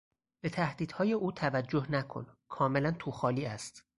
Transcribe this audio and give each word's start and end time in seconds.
به 0.43 0.49
تهدیدهای 0.49 1.13
او 1.13 1.31
توجه 1.31 1.91
نکن; 1.91 2.27
کاملا 2.49 2.91
تو 2.99 3.11
خالی 3.11 3.45
است. 3.45 3.83